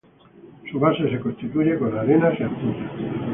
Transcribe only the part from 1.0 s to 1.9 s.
se constituye